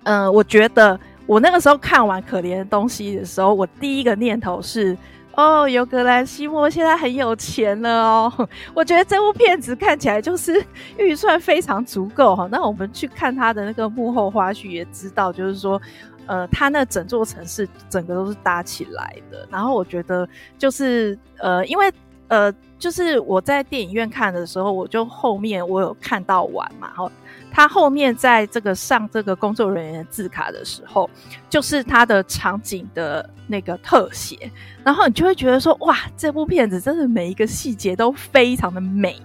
[0.01, 4.97] 嗯、我觉得我那个时候看完《可怜的东西》的时候，我第一个念头是：
[5.35, 8.49] 哦，尤格兰西莫现在很有钱了哦。
[8.73, 10.65] 我觉得这部片子看起来就是
[10.97, 12.47] 预算非常足够哈。
[12.51, 15.81] 那我们去看他的那个幕后花絮，也知道就是说。
[16.27, 21.93] 呃，他那整座城市整个都是搭起来的，然后我觉得就是呃，因为
[22.29, 27.11] 呃，就是我在电影院看的时候，我就后面我有看到完嘛，哈
[27.55, 31.09] 他后面在这个上这个工作人员字卡的时候，
[31.49, 34.51] 就是他的场景的那个特写，
[34.83, 39.15] 然后你就会觉得说，哇，这部片子真的每一个细节都非常的美，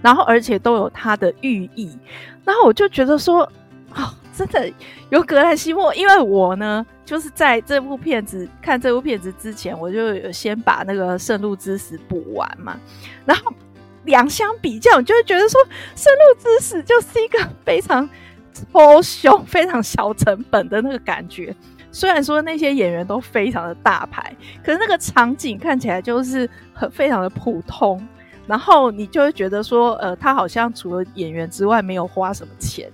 [0.00, 1.98] 然后而且都有它的寓意，
[2.44, 3.42] 然后我就觉得说，
[3.96, 4.14] 哦。
[4.36, 4.68] 真的
[5.10, 12.76] 有格兰西莫，因为我呢，就是在这部片子看这部片子之前，我就有先把那个《圣鹿之死》补完嘛。
[13.24, 13.52] 然后
[14.04, 15.60] 两相比较，你就会觉得说，
[15.94, 18.08] 《深入知识》就是一个非常
[18.52, 21.54] 超雄、非常小成本的那个感觉。
[21.90, 28.06] 虽然说那些演员都非常的大牌，可是那个场景看起来就是很非常的普通。
[28.46, 32.90] 然后你就会觉得说，呃，他好像除了演员之外，没有花什么钱。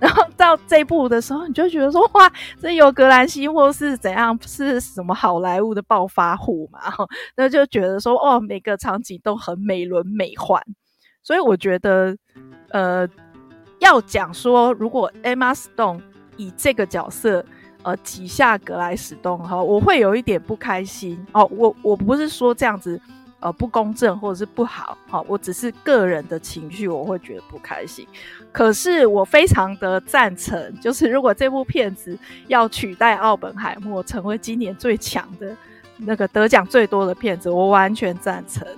[0.00, 4.38] 然后到这部的时候，你就觉得说哇，这有格兰西或是怎样？
[4.46, 6.80] 是什么好莱坞的暴发户嘛？
[7.36, 10.62] 那就觉得说哦，每个场景都很美轮美奂。
[11.22, 12.16] 所以我觉得，
[12.70, 13.06] 呃，
[13.80, 16.00] 要讲说，如果 Emma Stone
[16.36, 17.44] 以这个角色
[17.82, 21.44] 呃挤下格莱史东哈，我会有一点不开心哦。
[21.52, 22.98] 我我不是说这样子
[23.40, 28.06] 呃不公正或者是不好，好，我只是个人的情绪，我会觉得不开心。
[28.52, 35.56] 可是我非常的赞成，就是如果这部片子要取代奥本海默成为今年最强的
[35.96, 38.66] 那个得奖最多的片子，我完全赞成。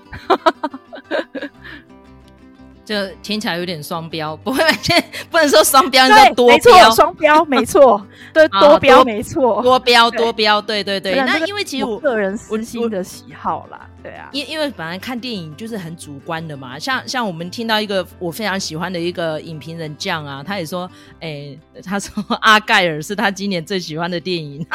[2.85, 4.64] 就听起来有点双标，不会，
[5.31, 11.14] 不能说双标， 应该多标，双标没错，对，多标没错，多标多标，对对对。
[11.16, 20.90] 那因为其实我个人私心的喜好啦，对啊，因因为本来看电影就是很主观的嘛，像像我们听到一个我非常喜欢的一个影评人酱啊，他也说，
[21.21, 24.66] 哎，他说阿盖尔是他今年最喜欢的电影。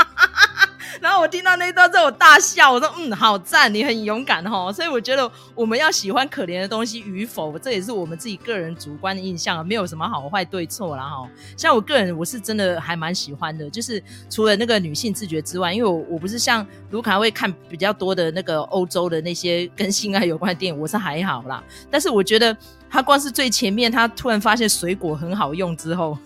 [1.01, 2.71] 然后我听到那一段之后，我大笑。
[2.71, 11.27] 我说：“嗯，好赞，你很勇敢哈。”所以我觉得我们要喜欢可怜的东西与否，这也是我们自己个人主观的印象，没有什么好坏对错啦哈。
[11.57, 21.63] 像我个人，我是真的还蛮喜欢的，就是除了那个女性自觉之外，因为我我不是像卢卡会看比较多的那个欧洲的那些跟性爱有关的电影，我是还好啦。
[21.91, 22.55] 但是我觉得
[22.89, 26.17] 他光是最前面，他突然发现水果很好用之后。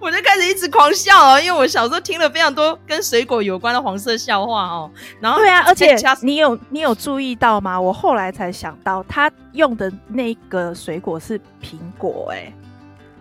[0.00, 4.90] 我就开始一直狂笑哦，因为我小时候听了非常多跟水果有关的黄色笑话哦。
[5.20, 7.80] 然后对啊，而且你有你有注意到吗？
[7.80, 12.52] 我后来才想到，他用的那个水果是苹果，哎，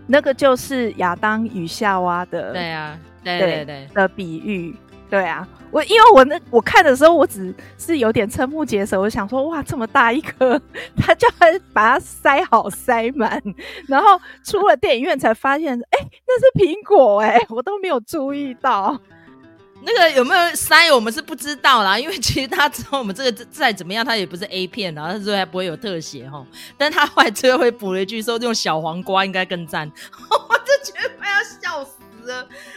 [0.07, 4.75] 那个就是亚当与夏娃的，对啊，对对对，对的比喻。
[5.09, 8.99] 对啊，我因为我那我看的时候，我只是有点瞠目结舌。
[8.99, 10.59] 我想说，哇，这么大一颗，
[10.97, 11.27] 他就
[11.73, 13.41] 把它塞好塞满，
[13.87, 18.99] 然后出了电影院才发现，哎，那是苹果，哎，我都没有注意到。
[19.87, 26.43] 那个有没有塞，我们是不知道啦，因为其实他之后我们这个再怎么样，他也不是 A 片啦，他说还不会有特写哈。
[26.75, 29.87] 但他后来最后会补了一句说，用小黄瓜应该更赞，
[30.49, 31.91] 我就觉得快要笑死。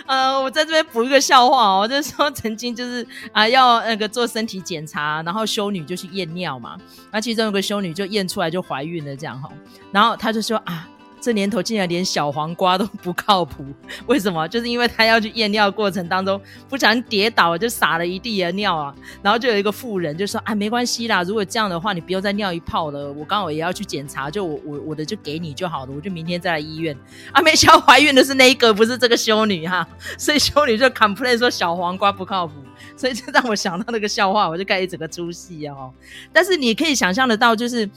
[0.06, 6.76] 呃，我在这边补一个笑话哦，就说曾经就是啊、要那个做身体检查，然后修女就去验尿嘛，
[7.11, 9.50] 那其中有个修女就验出来就怀孕了这样哈，
[9.92, 10.88] 然后她就说啊。
[11.20, 13.64] 这年头竟然连小黄瓜都不靠谱，
[14.07, 14.46] 为什么？
[14.48, 18.94] 就是因为他要去验尿过程当中不小心跌倒，就撒了一地的尿啊。
[19.22, 23.12] 然后就有一个妇人就说：“啊，没关系啦，如果这样的话，你不用再尿一泡了。
[23.12, 26.96] 我刚好也要去检查，就我我我的就给你就好了，我就明天再来医院。”
[27.33, 29.87] 啊，没想到怀孕的是那一个，不是这个修女哈。
[30.16, 32.54] 所以修女就 complain 说小黄瓜不靠谱，
[32.96, 35.92] 所以就让我想到那个笑话，我就开始整个出戏哦。
[36.33, 37.88] 但是你可以想象得到，就是。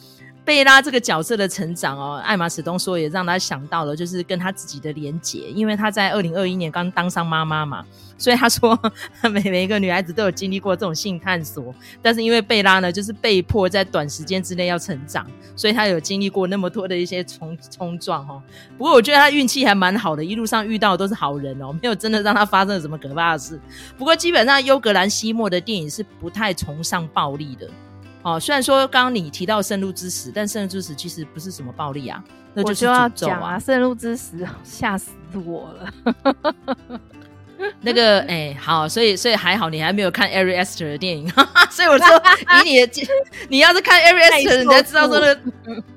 [0.44, 7.86] 贝拉这个角色的成长哦，艾玛史东说也让他想到了，就是跟他自己的连结，因为他在二零二一年刚当上妈妈嘛，
[8.18, 8.78] 所以他说
[9.32, 18.42] 每每一个女孩子都有经历过这种性探索，但是因为贝拉呢，就是被迫在短时间之内要成长，所以他有经历过那么多的一些冲冲撞哈。
[18.80, 23.60] 不过我觉得他运气还蛮好的，一路上遇到的都是好人哦，没有真的让他发生了什么可怕的事。
[23.96, 27.70] 不过基本上优格兰西莫的电影是不太崇尚暴力的。
[28.24, 35.12] 哦，虽然说刚刚你提到《圣路之死》，但《圣路之死》其实不是什么暴力啊，那就是诅咒啊，啊，《圣路之死》吓死
[35.46, 35.94] 我了。
[37.82, 41.30] 那个哎、欸，好，所以所以还好，你还没有看 Ari Aster 的电影，
[41.70, 42.08] 所以我说
[42.64, 43.08] 以你的，
[43.50, 45.42] 你要是看 Ari Aster，你才知道说那个，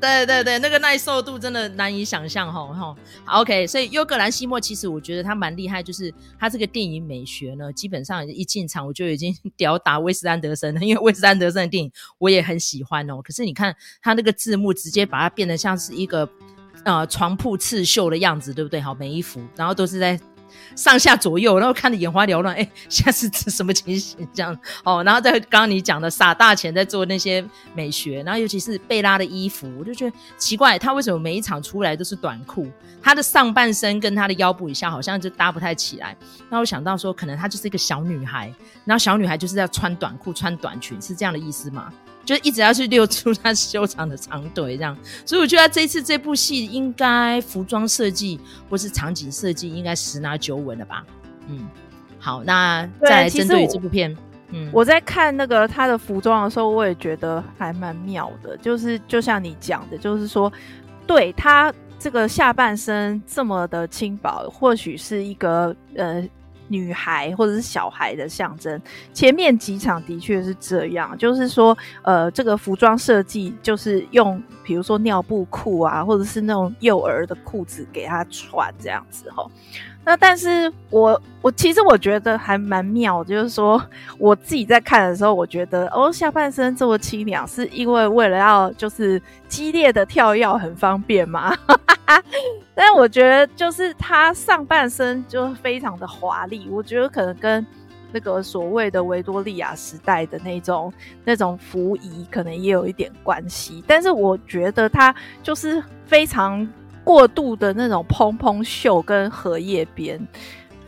[0.01, 2.95] 对对对，那个耐受度真的难以想象，哈哈。
[3.27, 13.21] OK，所以优格兰西莫其实我觉得他蛮厉害，就是他这个电影美学呢，基本上一进场我就已经吊打威斯安德森了，因为威斯安德森的电影我也很喜欢哦。
[13.23, 16.29] 可是你看他那个字幕，直接把它变得像是一个
[16.85, 18.81] 呃床铺刺绣的样子，对不对？
[18.81, 20.19] 好，每一幅，然后都是在。
[20.77, 24.27] 上下左右，然后看得眼花缭乱，哎，现在是什么情形？
[24.33, 32.69] 这样哦，然后在刚刚你讲的撒大钱在做那些美学，然后尤其是贝拉的衣服，我就觉得奇怪，他为什么每一场出来都是短裤？
[33.03, 36.17] 他的上半身跟他的腰部以下好像就搭不太起来。
[36.49, 38.53] 那我想到说，可能她就是一个小女孩，
[38.85, 41.93] 然后小女孩就是要穿短裤、穿短裙，是这样的意思吗？
[42.25, 51.05] 就一直要去溜出他修长的长腿，这样，所以我觉得这一次这部戏应该服装设计或是场景设计应该十拿九稳了吧？
[51.49, 51.69] 嗯，
[52.19, 54.17] 好，那再来针对这部片，
[54.51, 60.53] 嗯，我在看那个他的服装的时候，我也觉得还蛮妙的，就是就像你讲的，就是说，
[61.07, 66.27] 对他这个下半身这么的轻薄，或许是一个呃。
[66.69, 68.81] 女孩或者是小孩的象征，
[69.13, 79.49] 前面几场的确是这样，就是说，呃，这个服装设计就是用，比如说尿布裤啊，或者是那种幼儿的裤子给他穿这样子齁。
[80.07, 83.83] 那但是我我其实我觉得还蛮妙，就是说
[84.19, 91.57] 我自己在看的时候，我觉得哦，下半身这么清凉，是因为为了要就是激烈的跳跃很方便嘛？
[92.75, 97.67] 但我觉得就是他上半身就非常的华丽，我觉得可能跟
[98.15, 100.93] 那个所谓的维多利亚时代的那种
[101.25, 103.83] 那种服仪，可能也有一点关系。
[103.89, 106.67] 但是我觉得它就是非常
[107.03, 110.25] 过度的那种蓬蓬袖跟荷叶边，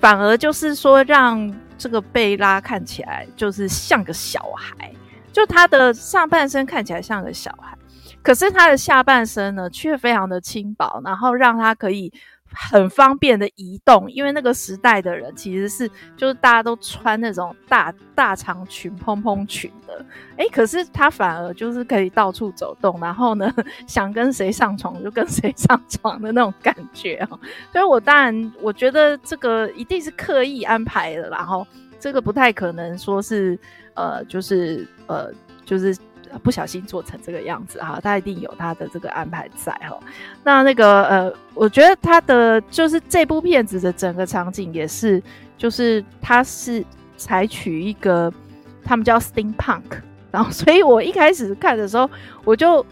[0.01, 4.93] 反而就是说让这个贝拉看起来就是像个小孩，
[5.33, 7.77] 就他的上半身看起来像个小孩，
[8.23, 12.13] 可是他的下半身呢却非常的轻薄，然后让他可以。
[12.57, 20.05] 很方便的移动，因为那个时代的人其实是就是大家都穿那种大大长裙、蓬蓬裙的，
[20.39, 23.53] 诶，可是他反而就是可以到处走动，然后呢，
[23.87, 27.39] 想跟谁上床就跟谁上床的那种感觉哦。
[27.73, 31.67] 所以我当然我觉得这个一定是刻意安排的，然后
[32.01, 33.59] 这个不太可能说是
[33.95, 35.31] 呃，就是呃，
[35.65, 35.97] 就是。
[36.43, 39.99] 不小心做成这个样子哈，他一定有他的这个安排在哈。
[40.43, 45.23] 那那个呃，我觉得他的就是这部片子的整个场景也是，
[45.57, 46.85] 就是他是
[47.17, 48.33] 采取一个
[48.85, 52.09] 他们叫 steampunk，然后所以我一开始看的时候，
[52.45, 52.85] 我就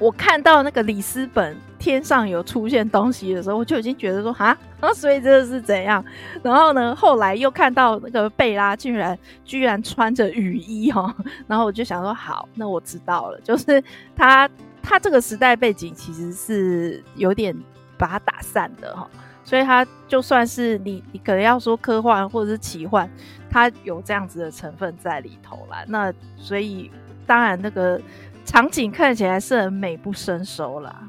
[0.00, 1.56] 我看到那个里斯本。
[1.80, 6.04] 天上有出现东西的时候，我就已经觉得说哈，啊， 所以这是怎样？
[6.42, 11.16] 然后呢，后来又看到那个贝拉居然居然穿着雨衣哈，
[11.48, 13.82] 然后我就想说好，那我知道了，就是
[14.14, 14.46] 他
[14.82, 17.56] 他这个时代背景其实是有点
[17.96, 19.08] 把它打散的哈，
[19.42, 23.08] 所以他就算是你你可能要说科幻或者是奇幻，
[23.48, 25.82] 它有这样子的成分在里头啦。
[25.88, 26.90] 那所以
[27.26, 27.98] 当然那个
[28.44, 31.08] 场景看起来是很美不胜收啦。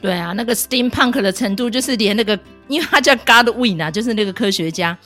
[0.00, 4.96] 对啊，那个 steampunk 的程度，就是连那个，因为他叫 Godwin 啊，就是那个科学家，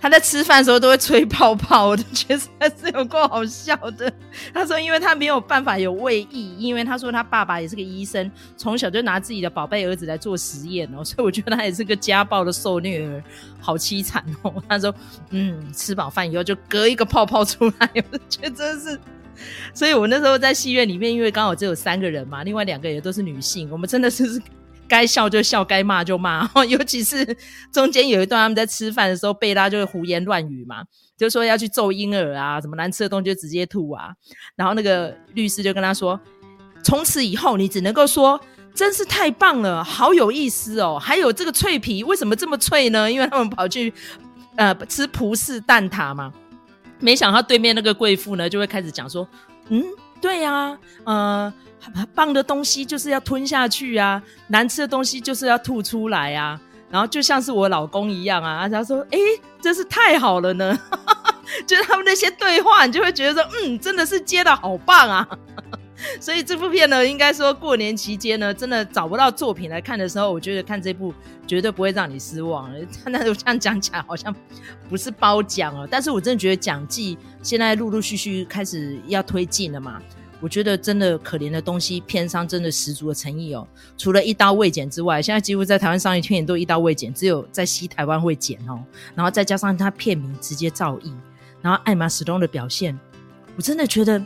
[0.00, 4.12] 他在吃饭的时候都会吹泡泡，我都觉得还是有够好笑的。
[4.52, 13.22] 他说，因为他没有办法有胃液，因为他说他爸爸也是个医生，从小就拿自己的宝贝儿子来做实验哦， 所以我觉得他也是个家暴的受虐儿，
[13.60, 14.52] 好凄惨哦。
[14.68, 14.92] 他说，
[15.30, 18.98] 嗯，吃饱饭以后就隔一个泡泡出来， 我觉得真是。
[19.74, 24.40] 所以我那时候在戏院里面，因为刚好只有三个人嘛，另外两个也都是女性，我们真的是
[24.86, 26.48] 该笑就笑，该骂就骂。
[26.68, 27.36] 尤其是
[27.72, 30.84] 中间有一段他们在吃饭的时候，贝拉就会胡言乱语嘛，
[31.16, 34.10] 就说要去揍婴儿啊，什么难吃的东西就直接吐啊。
[34.56, 36.20] 然后那个律师就跟他说，
[36.82, 38.38] 从此以后你只能够说
[38.74, 40.98] 真是太棒了，好有意思哦。
[41.00, 43.10] 还有这个脆皮为什么这么脆呢？
[43.10, 43.92] 因为他们跑去
[44.56, 46.32] 呃吃葡式蛋挞嘛。
[47.04, 49.28] 没想到对面那个贵妇呢，就会开始讲说
[49.68, 49.84] ：“嗯，
[50.22, 51.52] 对呀、啊，呃，
[52.14, 56.58] 棒的东西就是要吞下去啊，难吃的东西就是要吐出来啊。”
[56.90, 59.18] 然后就像是我老公一样啊，他说：“哎，
[59.60, 60.78] 真是太好了呢！”
[61.66, 65.28] 就是他们那些对话，你就会觉得说：“嗯，真的是接的好棒啊。”
[66.20, 71.12] 所以这部片呢，应该说过年期间呢，真的找不到作品来看的时候，我觉得看这部
[71.46, 72.70] 绝对不会让你失望。
[73.06, 74.34] 那我这样讲起来好像
[74.88, 80.00] 不是褒奖哦，但是我真的觉得奖季现在陆陆续续开始要推进了嘛。
[80.40, 83.66] 我觉得真的可怜的东西，片商真的十足的诚意哦。
[83.96, 88.84] 除了一刀未剪之外，现在几乎在台湾上映片也都一刀未剪，只有在西台湾会剪哦。
[89.14, 91.12] 然后再加上他片名直接造诣，
[91.62, 92.98] 然后艾玛史东的表现，
[93.56, 94.22] 我真的觉得。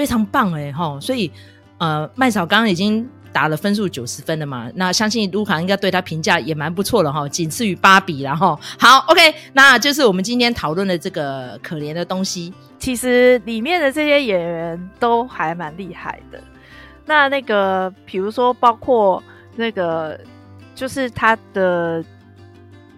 [0.00, 1.30] 非常棒哎哈，所以
[1.76, 12.50] 呃，麦嫂刚刚已经打了分数九十分了嘛，那相信卢卡应该对他评价也蛮不错的哈，仅次于芭比然后好，OK，那就是我们今天讨论的这个可怜的东西。
[12.78, 16.42] 其实里面的这些演员都还蛮厉害的。
[17.04, 19.22] 那那个比如说，包括
[19.54, 20.18] 那个
[20.74, 22.02] 就是他的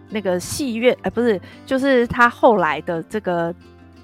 [0.09, 3.53] 那个戏院，哎、呃，不是，就是他后来的这个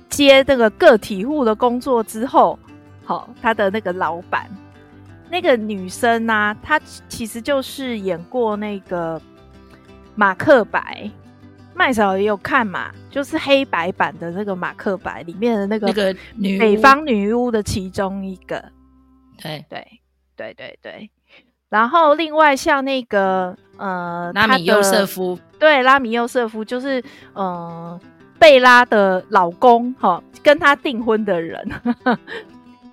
[0.09, 2.59] 接这个个体户的工作之后。
[3.09, 4.47] 好，他的那个老板，
[5.31, 6.57] 那个女生呢、啊？
[6.62, 9.18] 她其实就是演过那个
[10.14, 11.11] 马克白，
[11.73, 18.62] 麦嫂也有看嘛，就是黑白版的那个马克白里面的那个那个女北方女巫的其中一个。
[19.38, 19.87] 对对
[20.37, 21.11] 对对对。
[21.71, 27.99] 然后另外像那个呃，拉米尤瑟夫，对，拉米尤瑟夫就是呃
[28.38, 31.66] 贝拉的老公，哈，跟他订婚的人。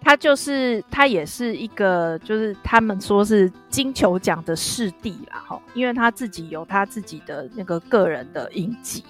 [0.05, 9.03] 他就是他也是一个，就是他们说是金球奖的视帝啦，哈，因为他自己有他自己的那个个人的影集，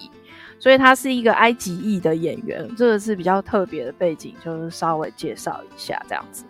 [0.58, 6.46] 所以他是一个埃及裔的演员，这个是比较特别的背景，就是稍微介绍一下这样子。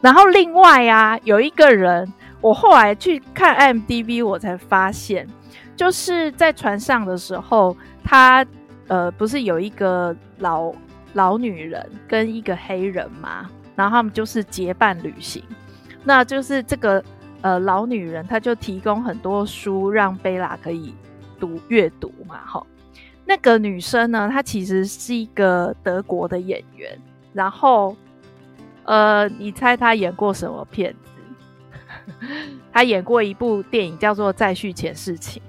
[0.00, 5.26] 然后另外啊，有一个人，我后来去看 m d b 我才发现，
[5.74, 8.46] 就是在船上的时候，他
[8.86, 10.72] 呃不是有一个老
[11.14, 13.50] 老女人跟一个黑人吗？
[13.78, 15.40] 然后他们就是结伴旅行，
[16.02, 17.00] 那就是这个
[17.42, 20.92] 呃老女人，她就提供很多书让贝拉可以
[21.38, 22.66] 读阅读嘛，哈。
[23.24, 26.98] 那个女生呢，她其实是一个德国的演员。
[27.32, 27.96] 然后，
[28.82, 32.18] 呃，你猜她演过什么片子？
[32.72, 35.40] 她演过一部电影叫做《再续前事情》，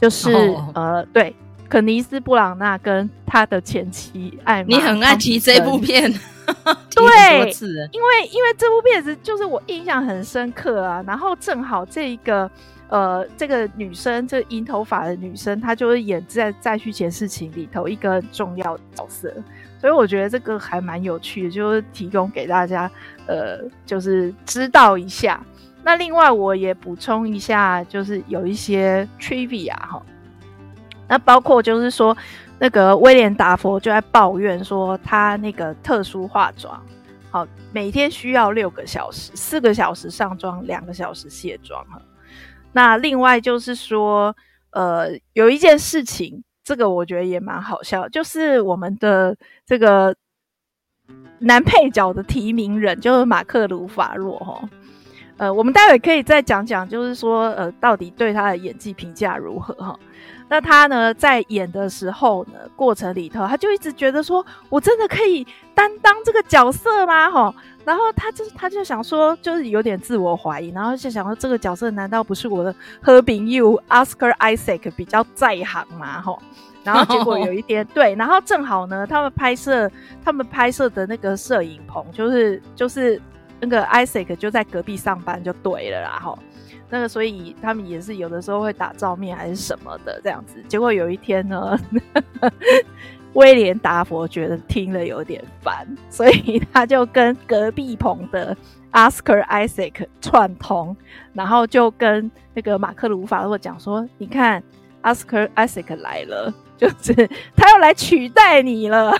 [0.00, 0.58] 就是、oh.
[0.76, 1.34] 呃，对，
[1.68, 4.68] 肯尼斯·布朗纳跟他的前妻艾玛。
[4.68, 6.12] 你很爱提这部片，
[6.94, 7.52] 对，
[7.92, 11.02] 因为因为这部片子就是我印象很深刻啊。
[11.06, 12.50] 然后正好这一个。
[12.88, 19.28] 呃，这个女生，这银头发的女生，她就是演在《再续前事情》里头一个很重要的角色，
[19.80, 22.88] 所以我觉得这个还蛮有趣的，就是提供给大家，
[23.26, 25.44] 呃，就是知道一下。
[25.82, 30.00] 那另外我也补充一下，就是有一些 trivia 哈，
[31.08, 32.16] 那包括就是说，
[32.58, 36.82] 那个威廉达佛就在抱怨说，他那个特殊化妆，
[37.30, 42.00] 好，每天需要六个小时，四个小时上妆，两个小时卸妆哈。
[42.72, 44.34] 那另外就是说，
[44.70, 49.36] 呃，有一件事情，这个我觉得也蛮好笑，就是我们的
[49.66, 50.14] 这个
[51.38, 54.68] 男配角的提名人就是马克鲁法洛哈，
[55.36, 59.98] 呃，我们待会可以再讲讲，就是说，呃，到底对他的演技评价如何哈？
[60.48, 67.30] 那他呢，在演的时候呢，过程里头，他就一直觉得说，我真的可以担当这个角色吗？
[67.30, 67.54] 哈。
[67.84, 76.20] 然后他就他就想说，就是有点自我怀疑，然后就想说这个角色难道不是我的和平 you Oscar Isaac 比较在行吗？
[76.20, 76.42] 吼，
[76.82, 79.88] 然后结果有一天 对，然后正好呢，他们拍摄
[80.24, 83.22] 他们拍摄的那个摄影棚，就是就是
[83.60, 86.36] 那个 Isaac 就在隔壁上班就对了啦，吼，
[86.90, 90.62] 那个所以他们也是有的时候会打照面还是什么的这样子。
[90.68, 91.78] 结果有一天呢。
[93.34, 98.56] 威廉达佛觉得听了有点烦，所以他就跟隔壁棚的
[98.92, 100.96] Oscar Isaac 串通，
[101.34, 104.62] 然后就跟那个马克鲁法洛讲说：“你看
[105.02, 109.14] ，Oscar Isaac 来了，就是他要来取代你了，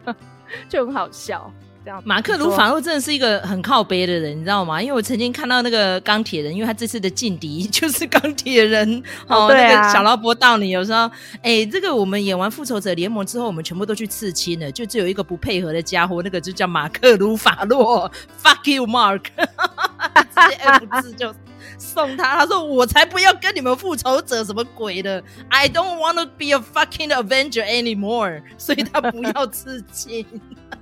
[0.66, 1.52] 就很好笑。”
[1.84, 4.80] 这样，马克鲁法洛真的是一个很靠北的人，你知道吗？
[4.80, 11.06] 因为我曾经看到那个钢铁人，因为他这次的劲敌 就是钢铁人哦，哦、啊，那个小劳勃道尼有时候，
[11.36, 18.10] 哎、欸，这个我们演完复仇者联盟之后，我们全部都去刺青了，就只有一个不配合的家伙，那个就叫马克鲁法洛，
[18.42, 21.34] fuck you Mark，直接 F 字就
[21.78, 30.26] 送他，他说我才不要跟你们复仇者什么鬼的，I don't want to be a fucking Avenger anymore，所以他不要刺青。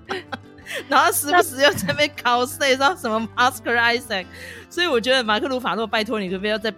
[0.88, 4.26] 然后时不时又在那边 cos 说什么 Oscar Isaac，
[4.68, 6.72] 所以我觉得马克鲁法洛，拜托你可不要再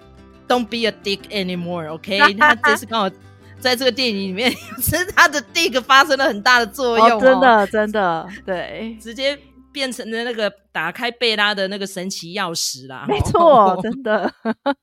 [0.48, 2.34] Don't be a dick anymore，OK？、Okay?
[2.38, 3.10] 他这次刚好
[3.58, 4.50] 在这个电影里面，
[4.82, 9.38] 是他的 dick 发生了很大的作用、哦哦，真的真的，对，直接
[9.72, 14.32] 变成了那个打开贝拉的那个神奇钥匙啦，没错，真的。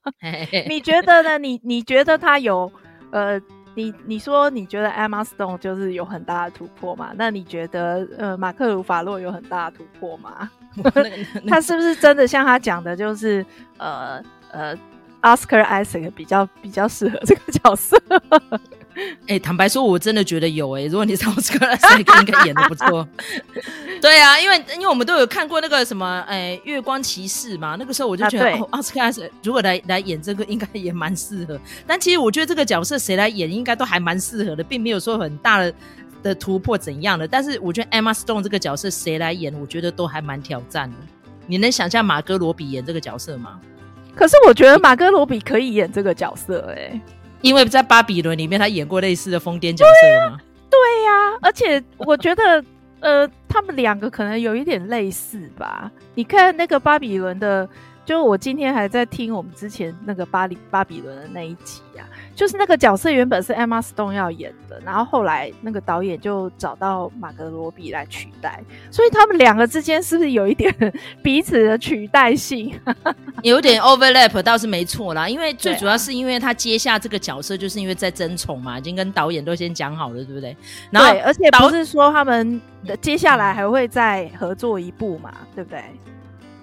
[0.69, 1.37] 你觉得呢？
[1.37, 2.71] 你你觉得他有
[3.11, 3.39] 呃？
[3.77, 7.11] 你你说你觉得 Emma Stone 就是有很大的突破嘛？
[7.15, 10.49] 那你觉得呃马克鲁法洛有很大的突破吗？
[11.47, 13.45] 他是不是真的像他讲的，就是
[13.77, 14.19] 呃
[14.51, 14.75] 呃
[15.21, 17.95] Oscar Isaac 比较比较适合这个角色？
[19.27, 20.87] 哎、欸，坦白说，我真的觉得有哎、欸。
[20.87, 21.67] 如果你是奥斯卡，
[21.97, 23.07] 应该演的不错。
[24.01, 27.75] 对啊，因为因为我们都有看过那个什么，哎、欸，月光骑士嘛。
[27.77, 29.11] 那个时候我就觉得，奥斯卡
[29.43, 31.59] 如果来来演这个，应该也蛮适合。
[31.85, 35.73] 但其实我觉得这个角色谁来演，应该都还蛮适合的，并没有说很大的
[36.23, 37.27] 的突破怎样的。
[37.27, 40.97] 但是我觉得 Emma Stone 这个角色谁来演，我觉得都还蛮挑战的。
[41.45, 43.59] 你能想象马格罗比演这个角色吗？
[44.15, 47.01] 可是我觉得马格罗比可以演这个角色、欸，哎。
[47.41, 50.39] 因为在《巴比伦》里面，他演过类似的疯癫角色吗？
[50.69, 52.63] 对呀、而且我觉得，
[52.99, 55.91] 呃，他们两个可能有一点类似吧。
[56.15, 57.67] 你看那个《巴比伦》的。
[58.07, 62.07] 就我今天还在听我们之前那个巴黎巴比伦的那一集啊，
[62.37, 70.71] 就是那个角色原本是 Emma Stone 要演的，然后后来那个导演就找到马格罗比来取代，所以他们两个之间是不是有一点
[71.23, 72.79] 彼此的取代性？
[73.41, 80.55] 有点 overlap 倒是没错啦，因为最主要是因为他接下这个角色，就是因为在争宠嘛，已经跟导演都先讲好了，对不对？
[80.91, 85.83] 然后对，而且不是说他们的接下来还会再合作一部嘛，对不对？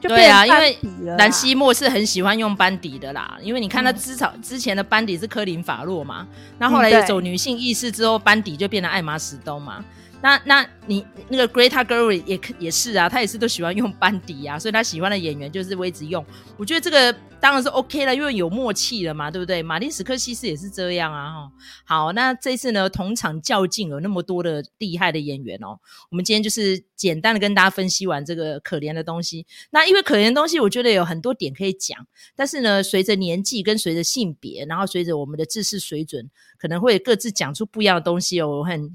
[0.09, 0.79] 对啊，因为
[1.17, 6.27] 兰西莫是很喜欢用班底的啦，因为你看他之早之前的班底是科林法洛嘛，
[6.59, 9.85] 那、嗯、后，来走女性意识之后，班底就变成艾玛史东嘛。
[10.25, 16.25] 那那你那个 Greta Gerwig 也也是啊，他也是都喜欢用班底啊，所以他喜欢的演员就是我一直用。
[16.57, 19.62] 我觉得这个当然是 OK 了，因为有默契了嘛，对不对？
[19.62, 21.31] 马丁·史克西斯也是这样啊。
[21.31, 21.53] 哈
[21.85, 25.79] 好，那这次呢，同场较劲有那么多的厉害的演员哦。
[26.11, 29.47] 我们今天就是简单的跟大家分析完这个可怜的东西。
[29.72, 31.99] 那因为可怜的东西，我觉得有很多点可以讲，
[32.35, 38.49] 但是呢，随着年纪跟随着性别，然后随着我们的知识水准，可能会各自讲出不一样的东西哦。
[38.61, 38.91] 我很。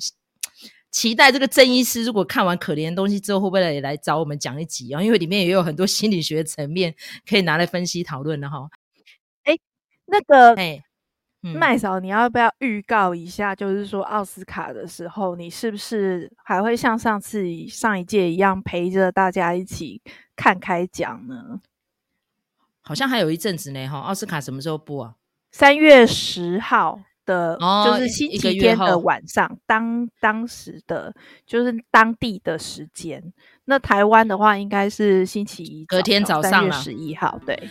[0.91, 5.01] 期待这个郑医师，如果看完可怜的东西之后，会不会来来找我们讲一集啊？
[5.01, 6.95] 因为里面也有很多心理学层面
[7.27, 8.67] 可以拿来分析讨论的哈。
[9.43, 9.55] 哎，
[10.07, 10.83] 那个，哎，
[11.41, 13.55] 麦嫂，你要不要预告一下？
[13.55, 20.01] 就是说奥斯卡的时候，你是不是还会像上次上一届一样陪着大家一起
[20.35, 21.61] 看开讲呢？
[22.81, 23.99] 好像还有一阵子呢，哈。
[23.99, 25.15] 奥斯卡什么时候播啊？
[25.51, 27.01] 三月十号。
[27.29, 31.13] 的，哦、就是星期天的晚上，当当时的
[31.45, 33.21] 就是当地的时间。
[33.65, 37.69] 那台湾的话，应该是星期一隔天早上，三月十一号，对。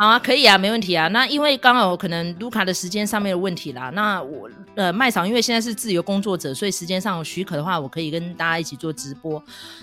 [0.00, 1.08] 好啊，可以啊，没问题啊。
[1.08, 3.90] 那因为刚好可能卢卡的时间上面的问题啦。
[3.90, 9.42] 那我呃麦嫂因为现在是自由工作者，所以时间上有许可的话，我可以跟大家一起做直播。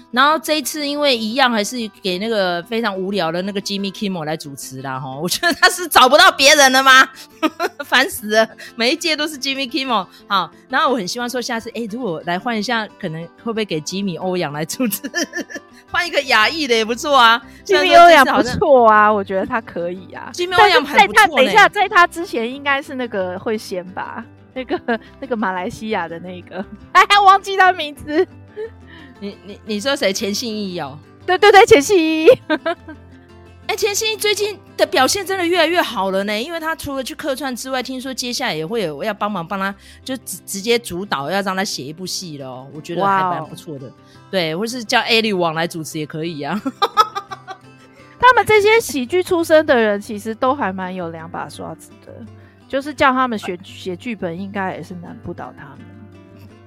[0.09, 5.15] 然后这一次因为一样还是给那个非常无聊的那个 Jimmy Kimmel 来主持啦哈。
[5.15, 7.07] 我觉得他是找不到别人了吗？
[7.86, 10.07] 烦死了，每一届都是 Jimmy Kimmel。
[10.28, 15.03] 好，然后我很希望说下次哎，如果来换一下，可能会不会给吉米欧阳来主持？
[15.89, 17.39] 换一个亚裔的也不错啊。
[17.63, 20.07] 吉米欧阳不错啊，我觉得他可以。
[20.34, 28.28] 金苗样在他等一下，在他之前应该是那个会先吧， 那个 那个马来西亚的那个， 哎，忘记他名字。
[29.20, 30.14] 你你你说谁？
[30.14, 32.28] 钱信义哦，对对对，钱信义。
[33.68, 39.74] 哎，钱信义最近的表现真的越来越好了呢，因为他除了去客串之外，听说接下来也会有要帮忙帮他，
[40.05, 42.66] 就直直接主导，要让他写一部戏了。
[42.74, 43.88] 我觉得还蛮不错的。
[43.88, 43.95] Wow.
[44.32, 46.62] 对，或是叫艾利王来主持也可以啊。
[48.20, 52.13] 他们这些喜剧出身的人，其实都还蛮有两把刷子的，
[52.68, 55.80] 就是叫他们写写剧本，应该也是难不倒他们。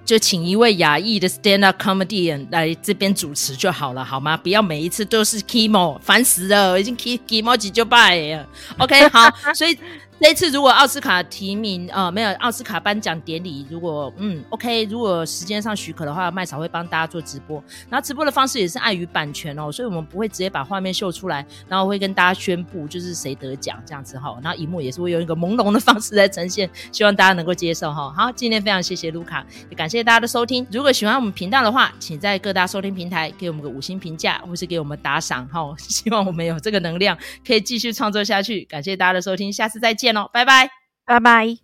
[0.05, 4.37] 就请一位亚裔的 stand up comedian 来这边主持就好了，好吗？
[4.37, 8.47] 不要每一次都是 Kimo，烦死了，已经 Kimo 几就拜了。
[8.79, 9.79] OK，好， 所以。
[10.21, 17.61] 这次如果奥斯卡提名啊、呃，没有奥斯卡颁奖典礼，如果嗯 OK，如果时间上许可的话，麦草会帮大家做直播。
[17.89, 24.39] 然后直播的方式也是碍于版权哦，所以我们不会直接把画面秀出来，然后会跟大家宣布就是谁得奖这样子哈。
[24.43, 28.13] 然后荧幕也是会用一个朦胧的方式来呈现，希望大家能够接受哈。
[28.15, 30.67] 好，今天非常谢谢卢卡，也感谢大家的收听。
[30.71, 35.75] 如果喜欢我们频道的话，请在各大收听平台给我们个五星评价，或是给我们打赏哈。
[35.79, 38.67] 希望我们有这个能量可以继续创作下去。
[38.67, 40.10] 感谢大家的收听，下次再见。
[40.33, 40.71] 拜拜，
[41.05, 41.61] 拜拜。